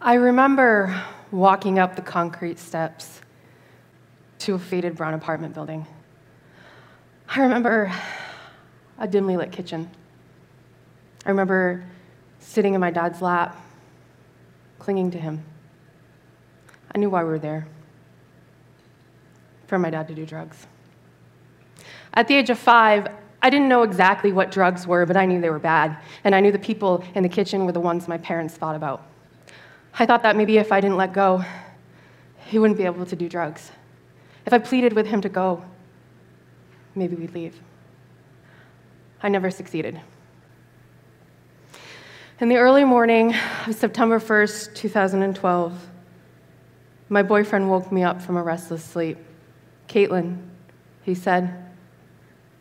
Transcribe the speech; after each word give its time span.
I 0.00 0.14
remember 0.14 1.02
walking 1.30 1.78
up 1.78 1.96
the 1.96 2.02
concrete 2.02 2.58
steps 2.58 3.20
to 4.40 4.54
a 4.54 4.58
faded 4.58 4.94
brown 4.94 5.14
apartment 5.14 5.54
building. 5.54 5.86
I 7.28 7.40
remember 7.40 7.90
a 8.98 9.08
dimly 9.08 9.38
lit 9.38 9.52
kitchen. 9.52 9.90
I 11.24 11.30
remember 11.30 11.82
sitting 12.40 12.74
in 12.74 12.80
my 12.80 12.90
dad's 12.90 13.22
lap, 13.22 13.56
clinging 14.78 15.10
to 15.12 15.18
him. 15.18 15.42
I 16.94 16.98
knew 16.98 17.08
why 17.08 17.24
we 17.24 17.30
were 17.30 17.38
there 17.38 17.66
for 19.66 19.78
my 19.78 19.90
dad 19.90 20.08
to 20.08 20.14
do 20.14 20.26
drugs. 20.26 20.66
At 22.12 22.28
the 22.28 22.34
age 22.34 22.50
of 22.50 22.58
five, 22.58 23.08
I 23.42 23.48
didn't 23.48 23.68
know 23.68 23.82
exactly 23.82 24.30
what 24.30 24.50
drugs 24.50 24.86
were, 24.86 25.06
but 25.06 25.16
I 25.16 25.24
knew 25.24 25.40
they 25.40 25.50
were 25.50 25.58
bad. 25.58 25.98
And 26.22 26.34
I 26.34 26.40
knew 26.40 26.52
the 26.52 26.58
people 26.58 27.02
in 27.14 27.22
the 27.22 27.28
kitchen 27.28 27.64
were 27.64 27.72
the 27.72 27.80
ones 27.80 28.06
my 28.06 28.18
parents 28.18 28.54
thought 28.54 28.76
about. 28.76 29.02
I 29.98 30.04
thought 30.06 30.22
that 30.24 30.36
maybe 30.36 30.58
if 30.58 30.72
I 30.72 30.80
didn't 30.80 30.98
let 30.98 31.12
go, 31.12 31.44
he 32.46 32.58
wouldn't 32.58 32.78
be 32.78 32.84
able 32.84 33.06
to 33.06 33.16
do 33.16 33.28
drugs. 33.28 33.72
If 34.44 34.52
I 34.52 34.58
pleaded 34.58 34.92
with 34.92 35.06
him 35.06 35.20
to 35.22 35.28
go, 35.28 35.64
maybe 36.94 37.16
we'd 37.16 37.34
leave. 37.34 37.58
I 39.22 39.28
never 39.28 39.50
succeeded. 39.50 40.00
In 42.38 42.50
the 42.50 42.58
early 42.58 42.84
morning 42.84 43.34
of 43.66 43.74
September 43.74 44.20
1st, 44.20 44.74
2012, 44.74 45.88
my 47.08 47.22
boyfriend 47.22 47.70
woke 47.70 47.90
me 47.90 48.02
up 48.02 48.20
from 48.20 48.36
a 48.36 48.42
restless 48.42 48.84
sleep. 48.84 49.16
Caitlin, 49.88 50.42
he 51.02 51.14
said, 51.14 51.66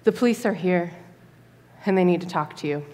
the 0.06 0.12
police 0.12 0.46
are 0.46 0.54
here 0.54 0.94
and 1.86 1.98
they 1.98 2.06
need 2.06 2.22
to 2.22 2.28
talk 2.28 2.56
to 2.58 2.68
you. 2.68 2.86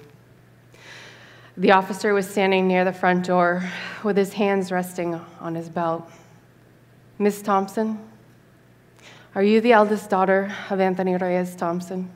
The 1.61 1.73
officer 1.73 2.11
was 2.15 2.27
standing 2.27 2.67
near 2.67 2.83
the 2.83 2.91
front 2.91 3.23
door 3.27 3.69
with 4.03 4.17
his 4.17 4.33
hands 4.33 4.71
resting 4.71 5.13
on 5.39 5.53
his 5.53 5.69
belt. 5.69 6.09
Miss 7.19 7.39
Thompson, 7.39 7.99
are 9.35 9.43
you 9.43 9.61
the 9.61 9.71
eldest 9.71 10.09
daughter 10.09 10.51
of 10.71 10.79
Anthony 10.79 11.15
Reyes 11.15 11.55
Thompson? 11.55 12.09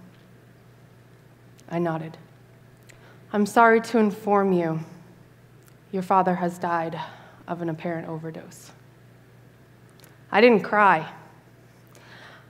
I 1.70 1.78
nodded. 1.78 2.18
I'm 3.34 3.46
sorry 3.46 3.82
to 3.82 4.00
inform 4.00 4.52
you, 4.52 4.80
your 5.92 6.02
father 6.02 6.34
has 6.34 6.58
died 6.58 7.00
of 7.48 7.62
an 7.62 7.70
apparent 7.70 8.08
overdose. 8.08 8.72
I 10.32 10.42
didn't 10.42 10.62
cry. 10.62 11.08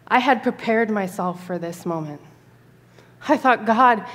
I 0.07 0.19
had 0.19 0.43
prepared 0.43 0.89
myself 0.89 1.45
for 1.45 1.59
this 1.59 1.85
moment. 1.85 2.21
I 3.27 3.35
thought, 3.35 3.65
God, 3.65 4.05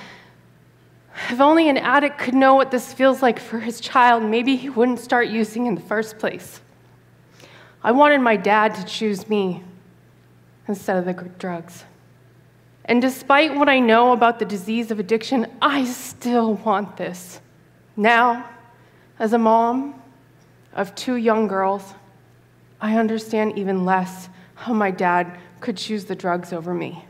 if 1.30 1.40
only 1.40 1.68
an 1.68 1.76
addict 1.76 2.18
could 2.18 2.34
know 2.34 2.54
what 2.54 2.70
this 2.70 2.92
feels 2.92 3.22
like 3.22 3.38
for 3.38 3.60
his 3.60 3.80
child, 3.80 4.24
maybe 4.24 4.56
he 4.56 4.68
wouldn't 4.68 4.98
start 4.98 5.28
using 5.28 5.66
in 5.66 5.74
the 5.74 5.80
first 5.80 6.18
place. 6.18 6.60
I 7.82 7.92
wanted 7.92 8.20
my 8.20 8.36
dad 8.36 8.74
to 8.74 8.84
choose 8.84 9.28
me 9.28 9.62
instead 10.66 10.96
of 10.96 11.04
the 11.04 11.12
drugs. 11.38 11.84
And 12.84 13.00
despite 13.00 13.54
what 13.54 13.68
I 13.68 13.78
know 13.78 14.12
about 14.12 14.38
the 14.38 14.44
disease 14.44 14.90
of 14.90 14.98
addiction, 14.98 15.46
I 15.62 15.84
still 15.84 16.54
want 16.54 16.96
this. 16.96 17.40
Now, 17.96 18.48
as 19.18 19.32
a 19.32 19.38
mom 19.38 20.02
of 20.72 20.94
two 20.94 21.14
young 21.14 21.46
girls, 21.46 21.94
I 22.80 22.96
understand 22.96 23.56
even 23.56 23.84
less 23.84 24.28
how 24.54 24.72
my 24.72 24.90
dad 24.90 25.38
could 25.60 25.76
choose 25.76 26.06
the 26.06 26.14
drugs 26.14 26.52
over 26.52 26.74
me. 26.74 27.04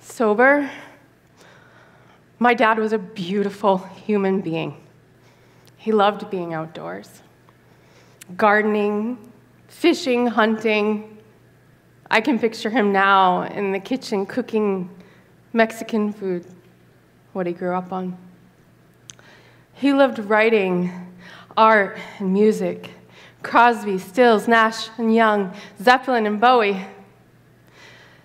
Sober, 0.00 0.70
my 2.42 2.54
dad 2.54 2.76
was 2.76 2.92
a 2.92 2.98
beautiful 2.98 3.78
human 3.78 4.40
being. 4.40 4.76
He 5.76 5.92
loved 5.92 6.28
being 6.28 6.54
outdoors, 6.54 7.22
gardening, 8.36 9.16
fishing, 9.68 10.26
hunting. 10.26 11.18
I 12.10 12.20
can 12.20 12.40
picture 12.40 12.68
him 12.68 12.92
now 12.92 13.44
in 13.44 13.70
the 13.70 13.78
kitchen 13.78 14.26
cooking 14.26 14.90
Mexican 15.52 16.12
food, 16.12 16.44
what 17.32 17.46
he 17.46 17.52
grew 17.52 17.76
up 17.76 17.92
on. 17.92 18.18
He 19.74 19.92
loved 19.92 20.18
writing, 20.18 20.90
art, 21.56 21.96
and 22.18 22.32
music. 22.32 22.90
Crosby, 23.44 23.98
Stills, 23.98 24.48
Nash 24.48 24.88
and 24.98 25.14
Young, 25.14 25.54
Zeppelin 25.80 26.26
and 26.26 26.40
Bowie. 26.40 26.84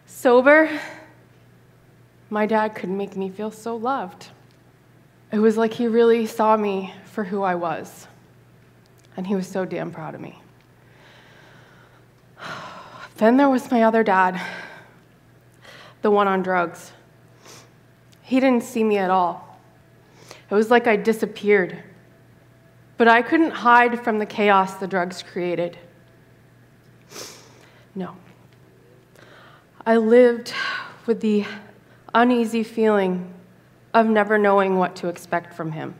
Sober, 0.07 0.69
my 2.29 2.45
dad 2.45 2.75
could 2.75 2.89
make 2.89 3.15
me 3.15 3.29
feel 3.29 3.51
so 3.51 3.75
loved. 3.75 4.29
It 5.31 5.39
was 5.39 5.57
like 5.57 5.73
he 5.73 5.87
really 5.87 6.25
saw 6.25 6.55
me 6.57 6.93
for 7.05 7.23
who 7.23 7.41
I 7.41 7.55
was, 7.55 8.07
and 9.15 9.27
he 9.27 9.35
was 9.35 9.47
so 9.47 9.65
damn 9.65 9.91
proud 9.91 10.15
of 10.15 10.21
me. 10.21 10.41
Then 13.17 13.37
there 13.37 13.49
was 13.49 13.71
my 13.71 13.81
other 13.81 14.03
dad, 14.03 14.39
the 16.03 16.11
one 16.11 16.27
on 16.27 16.43
drugs. 16.43 16.91
He 18.21 18.39
didn't 18.39 18.63
see 18.63 18.83
me 18.83 18.97
at 18.97 19.09
all. 19.09 19.59
It 20.49 20.53
was 20.53 20.69
like 20.69 20.85
I 20.85 20.97
disappeared. 20.97 21.81
But 22.97 23.07
I 23.07 23.21
couldn't 23.21 23.51
hide 23.51 24.03
from 24.03 24.19
the 24.19 24.25
chaos 24.25 24.75
the 24.75 24.87
drugs 24.87 25.23
created. 25.23 25.77
No. 27.95 28.15
I 29.85 29.97
lived 29.97 30.53
with 31.05 31.21
the 31.21 31.45
uneasy 32.17 32.63
feeling 32.63 33.31
of 33.93 34.07
never 34.07 34.39
knowing 34.39 34.75
what 34.75 34.95
to 34.95 35.07
expect 35.07 35.53
from 35.53 35.71
him. 35.71 35.93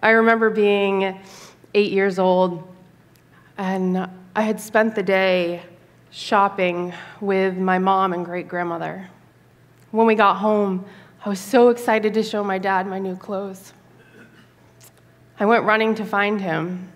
I 0.00 0.10
remember 0.10 0.50
being 0.50 1.20
eight 1.74 1.90
years 1.90 2.20
old, 2.20 2.62
and 3.58 4.08
I 4.36 4.42
had 4.42 4.60
spent 4.60 4.94
the 4.94 5.02
day 5.02 5.62
shopping 6.12 6.94
with 7.20 7.56
my 7.56 7.76
mom 7.76 8.12
and 8.12 8.24
great 8.24 8.46
grandmother. 8.46 9.08
When 9.90 10.06
we 10.06 10.14
got 10.14 10.34
home, 10.34 10.84
I 11.24 11.28
was 11.28 11.40
so 11.40 11.70
excited 11.70 12.14
to 12.14 12.22
show 12.22 12.44
my 12.44 12.58
dad 12.58 12.86
my 12.86 13.00
new 13.00 13.16
clothes. 13.16 13.72
I 15.40 15.44
went 15.44 15.64
running 15.64 15.96
to 15.96 16.04
find 16.04 16.40
him. 16.40 16.92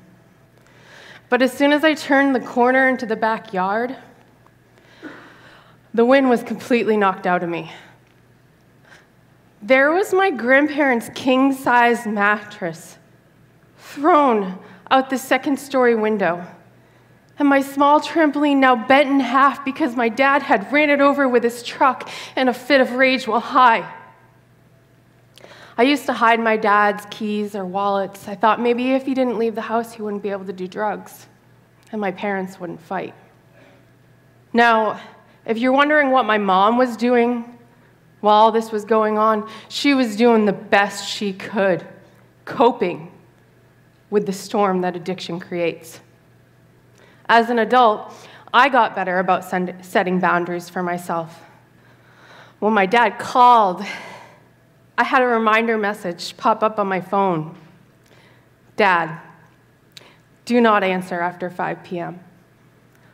But 1.29 1.43
as 1.43 1.53
soon 1.53 1.73
as 1.73 1.83
I 1.83 1.95
turned 1.95 2.37
the 2.37 2.41
corner 2.41 2.89
into 2.89 3.07
the 3.07 3.17
backyard, 3.17 3.97
the 5.93 6.05
wind 6.05 6.31
was 6.31 6.45
completely 6.45 6.97
knocked 6.97 7.27
out 7.27 7.43
of 7.43 7.49
me. 7.49 7.73
There 9.63 9.93
was 9.93 10.15
my 10.15 10.31
grandparents' 10.31 11.11
king 11.15 11.53
size 11.53 12.07
mattress 12.07 12.97
thrown 13.77 14.59
out 14.91 15.11
the 15.11 15.19
second 15.19 15.59
story 15.59 15.95
window, 15.95 16.47
and 17.39 17.47
my 17.47 17.61
small 17.61 18.01
trampoline 18.01 18.57
now 18.57 18.75
bent 18.75 19.11
in 19.11 19.21
half 19.21 19.63
because 19.65 19.95
my 19.97 20.09
dad 20.09 20.43
had 20.43 20.73
ran 20.73 20.89
it 20.89 21.03
over 21.03 21.29
with 21.29 21.43
his 21.43 21.63
truck 21.63 22.09
in 22.37 22.49
a 22.49 22.55
fit 22.55 22.81
of 22.81 22.93
rage 22.93 23.29
while 23.29 23.41
high. 23.41 23.87
I 25.77 25.83
used 25.83 26.07
to 26.07 26.15
hide 26.15 26.41
my 26.41 26.57
dad's 26.57 27.07
keys 27.11 27.55
or 27.55 27.65
wallets. 27.65 28.29
I 28.29 28.35
thought 28.35 28.61
maybe 28.61 28.93
if 28.93 29.05
he 29.05 29.15
didn't 29.15 29.39
leave 29.39 29.55
the 29.55 29.63
house, 29.63 29.93
he 29.93 30.03
wouldn't 30.03 30.23
be 30.23 30.31
able 30.31 30.47
to 30.47 30.55
do 30.55 30.67
drugs, 30.67 31.27
and 31.93 32.01
my 32.01 32.13
parents 32.13 32.59
wouldn't 32.59 32.81
fight. 32.81 33.15
Now, 34.55 35.01
if 35.45 35.59
you're 35.59 35.73
wondering 35.73 36.11
what 36.11 36.25
my 36.25 36.39
mom 36.39 36.79
was 36.79 36.97
doing 36.97 37.59
while 38.21 38.35
all 38.35 38.53
this 38.53 38.71
was 38.71 38.85
going 38.85 39.19
on, 39.19 39.49
she 39.69 39.95
was 39.95 40.17
doing 40.17 40.45
the 40.45 40.53
best 40.53 41.09
she 41.09 41.33
could, 41.33 41.87
coping 42.45 43.11
with 44.11 44.27
the 44.27 44.33
storm 44.33 44.81
that 44.83 44.97
addiction 44.97 45.41
creates. 45.41 46.01
As 47.29 47.49
an 47.49 47.59
adult, 47.59 48.13
I 48.53 48.69
got 48.69 48.95
better 48.95 49.19
about 49.21 49.45
setting 49.45 50.19
boundaries 50.21 50.69
for 50.69 50.83
myself. 50.83 51.41
When 52.59 52.73
my 52.73 52.87
dad 52.87 53.19
called, 53.19 53.83
I 54.99 55.05
had 55.05 55.23
a 55.23 55.27
reminder 55.27 55.79
message 55.79 56.37
pop 56.37 56.63
up 56.63 56.79
on 56.79 56.87
my 56.87 57.01
phone 57.01 57.57
Dad, 58.77 59.21
do 60.47 60.59
not 60.59 60.83
answer 60.83 61.21
after 61.21 61.51
5 61.51 61.85
p.m. 61.85 62.19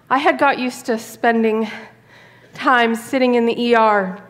I 0.08 0.18
had 0.18 0.38
got 0.38 0.60
used 0.60 0.86
to 0.86 0.96
spending 0.96 1.68
time 2.54 2.94
sitting 2.94 3.34
in 3.34 3.46
the 3.46 3.74
ER 3.74 4.22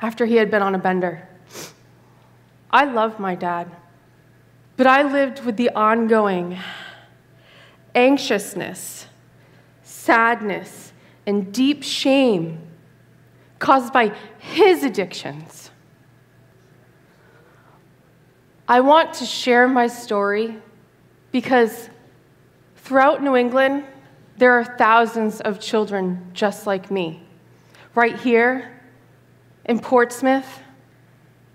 after 0.00 0.26
he 0.26 0.36
had 0.36 0.50
been 0.50 0.62
on 0.62 0.74
a 0.74 0.78
bender. 0.78 1.28
I 2.70 2.84
love 2.84 3.18
my 3.18 3.34
dad, 3.34 3.70
but 4.76 4.86
I 4.86 5.02
lived 5.02 5.44
with 5.44 5.56
the 5.56 5.70
ongoing 5.70 6.58
anxiousness, 7.94 9.06
sadness, 9.82 10.92
and 11.26 11.52
deep 11.52 11.82
shame 11.82 12.60
caused 13.58 13.92
by 13.92 14.12
his 14.38 14.84
addictions. 14.84 15.70
I 18.68 18.80
want 18.80 19.14
to 19.14 19.24
share 19.24 19.66
my 19.68 19.86
story 19.86 20.58
because 21.32 21.88
throughout 22.76 23.22
New 23.22 23.36
England, 23.36 23.84
there 24.36 24.52
are 24.52 24.64
thousands 24.76 25.40
of 25.40 25.60
children 25.60 26.30
just 26.34 26.66
like 26.66 26.90
me. 26.90 27.22
Right 27.94 28.18
here 28.18 28.75
in 29.66 29.80
Portsmouth, 29.80 30.60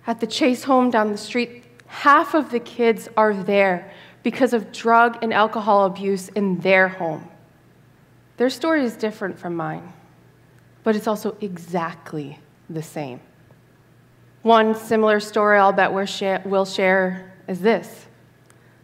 at 0.05 0.19
the 0.19 0.27
Chase 0.27 0.63
home 0.63 0.91
down 0.91 1.11
the 1.11 1.17
street, 1.17 1.63
half 1.87 2.33
of 2.33 2.51
the 2.51 2.59
kids 2.59 3.09
are 3.17 3.33
there 3.33 3.91
because 4.23 4.53
of 4.53 4.71
drug 4.71 5.17
and 5.21 5.33
alcohol 5.33 5.85
abuse 5.85 6.29
in 6.29 6.59
their 6.59 6.87
home. 6.87 7.27
Their 8.37 8.49
story 8.49 8.83
is 8.83 8.95
different 8.95 9.39
from 9.39 9.55
mine, 9.55 9.93
but 10.83 10.95
it's 10.95 11.07
also 11.07 11.35
exactly 11.41 12.39
the 12.69 12.83
same. 12.83 13.19
One 14.41 14.75
similar 14.75 15.19
story 15.19 15.57
I'll 15.57 15.73
bet 15.73 15.91
we'll 15.93 16.65
share 16.65 17.33
is 17.47 17.61
this. 17.61 18.07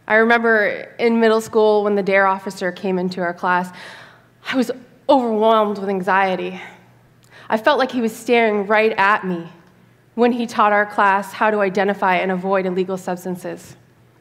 I 0.06 0.16
remember 0.16 0.94
in 0.98 1.20
middle 1.20 1.40
school 1.40 1.84
when 1.84 1.94
the 1.94 2.02
DARE 2.02 2.26
officer 2.26 2.72
came 2.72 2.98
into 2.98 3.20
our 3.20 3.34
class, 3.34 3.70
I 4.50 4.56
was 4.56 4.70
overwhelmed 5.08 5.78
with 5.78 5.88
anxiety. 5.88 6.60
I 7.48 7.56
felt 7.56 7.78
like 7.78 7.90
he 7.90 8.00
was 8.00 8.14
staring 8.14 8.66
right 8.66 8.92
at 8.92 9.26
me 9.26 9.48
when 10.14 10.32
he 10.32 10.46
taught 10.46 10.72
our 10.72 10.84
class 10.84 11.32
how 11.32 11.50
to 11.50 11.60
identify 11.60 12.16
and 12.16 12.30
avoid 12.30 12.66
illegal 12.66 12.96
substances. 12.96 13.76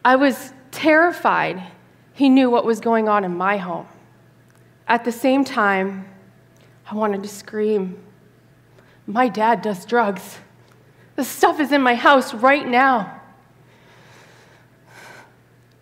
I 0.05 0.15
was 0.15 0.53
terrified 0.71 1.61
he 2.13 2.29
knew 2.29 2.49
what 2.49 2.65
was 2.65 2.79
going 2.79 3.07
on 3.07 3.23
in 3.23 3.35
my 3.35 3.57
home. 3.57 3.87
At 4.87 5.03
the 5.03 5.11
same 5.11 5.43
time, 5.43 6.07
I 6.89 6.95
wanted 6.95 7.21
to 7.23 7.29
scream. 7.29 8.01
My 9.05 9.27
dad 9.27 9.61
does 9.61 9.85
drugs. 9.85 10.39
The 11.15 11.23
stuff 11.23 11.59
is 11.59 11.71
in 11.71 11.81
my 11.81 11.95
house 11.95 12.33
right 12.33 12.67
now. 12.67 13.21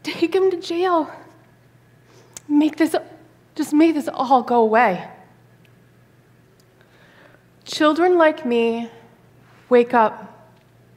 Take 0.03 0.33
him 0.33 0.51
to 0.51 0.57
jail. 0.57 1.11
Make 2.47 2.77
this, 2.77 2.95
just 3.55 3.73
make 3.73 3.95
this 3.95 4.07
all 4.07 4.43
go 4.43 4.61
away. 4.61 5.07
Children 7.75 8.17
like 8.17 8.45
me 8.45 8.89
wake 9.67 9.93
up 9.93 10.49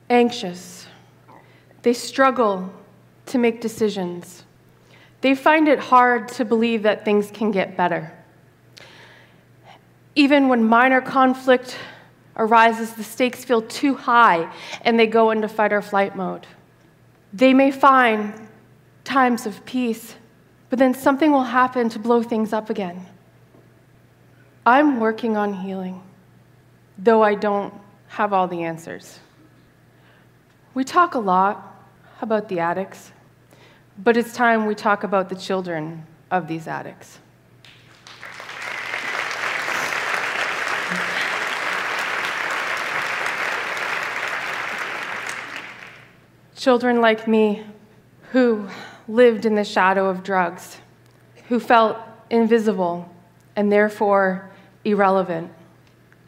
anxious. 0.08 0.86
They 1.82 1.92
struggle 1.92 2.72
to 3.26 3.36
make 3.36 3.60
decisions. 3.60 4.44
They 5.20 5.34
find 5.34 5.66
it 5.66 5.80
hard 5.80 6.28
to 6.38 6.44
believe 6.44 6.84
that 6.84 7.04
things 7.04 7.32
can 7.32 7.50
get 7.50 7.76
better. 7.76 8.12
Even 10.14 10.46
when 10.46 10.62
minor 10.62 11.00
conflict 11.00 11.76
arises, 12.36 12.92
the 12.92 13.02
stakes 13.02 13.44
feel 13.44 13.62
too 13.62 13.96
high 13.96 14.48
and 14.82 15.00
they 15.00 15.08
go 15.08 15.32
into 15.32 15.48
fight 15.48 15.72
or 15.72 15.82
flight 15.82 16.14
mode. 16.14 16.46
They 17.32 17.52
may 17.52 17.72
find 17.72 18.48
times 19.02 19.46
of 19.46 19.64
peace, 19.64 20.14
but 20.70 20.78
then 20.78 20.94
something 20.94 21.32
will 21.32 21.42
happen 21.42 21.88
to 21.88 21.98
blow 21.98 22.22
things 22.22 22.52
up 22.52 22.70
again. 22.70 23.04
I'm 24.64 25.00
working 25.00 25.36
on 25.36 25.54
healing, 25.54 26.02
though 26.98 27.22
I 27.22 27.36
don't 27.36 27.72
have 28.08 28.32
all 28.32 28.48
the 28.48 28.64
answers. 28.64 29.20
We 30.74 30.84
talk 30.84 31.14
a 31.14 31.18
lot 31.18 31.86
about 32.20 32.48
the 32.48 32.58
addicts, 32.58 33.12
but 33.96 34.16
it's 34.16 34.32
time 34.34 34.66
we 34.66 34.74
talk 34.74 35.04
about 35.04 35.28
the 35.28 35.36
children 35.36 36.04
of 36.30 36.48
these 36.48 36.66
addicts. 36.66 37.18
Children 46.56 47.00
like 47.00 47.28
me 47.28 47.64
who 48.32 48.68
lived 49.06 49.46
in 49.46 49.54
the 49.54 49.64
shadow 49.64 50.08
of 50.08 50.22
drugs, 50.22 50.78
who 51.48 51.60
felt 51.60 51.96
invisible 52.30 53.08
and 53.56 53.72
therefore 53.72 54.50
irrelevant. 54.84 55.50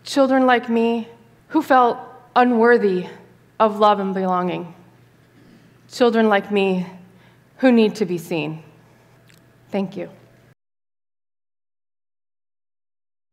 Children 0.05 0.47
like 0.47 0.69
me 0.69 1.09
who 1.49 1.63
felt 1.63 1.99
unworthy 2.35 3.07
of 3.59 3.79
love 3.79 4.01
and 4.01 4.15
belonging. 4.15 4.75
Children 5.91 6.29
like 6.29 6.51
me 6.51 6.87
who 7.59 7.71
need 7.73 7.95
to 7.97 8.07
be 8.07 8.19
seen. 8.19 8.63
Thank 9.71 9.97
you. 9.97 10.09